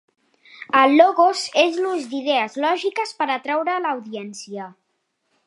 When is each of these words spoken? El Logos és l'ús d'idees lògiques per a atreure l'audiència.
El 0.77 0.93
Logos 1.01 1.43
és 1.63 1.77
l'ús 1.83 2.07
d'idees 2.15 2.57
lògiques 2.65 3.15
per 3.21 3.29
a 3.29 3.37
atreure 3.43 3.77
l'audiència. 3.85 4.73